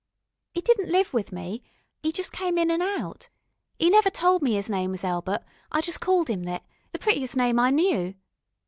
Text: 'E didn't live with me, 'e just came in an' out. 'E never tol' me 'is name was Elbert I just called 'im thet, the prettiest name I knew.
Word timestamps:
'E 0.55 0.61
didn't 0.61 0.89
live 0.91 1.13
with 1.13 1.31
me, 1.31 1.61
'e 2.01 2.11
just 2.11 2.31
came 2.31 2.57
in 2.57 2.71
an' 2.71 2.81
out. 2.81 3.29
'E 3.79 3.87
never 3.87 4.09
tol' 4.09 4.39
me 4.39 4.57
'is 4.57 4.67
name 4.67 4.89
was 4.89 5.03
Elbert 5.03 5.43
I 5.71 5.79
just 5.79 6.01
called 6.01 6.27
'im 6.31 6.43
thet, 6.43 6.65
the 6.89 6.97
prettiest 6.97 7.37
name 7.37 7.59
I 7.59 7.69
knew. 7.69 8.15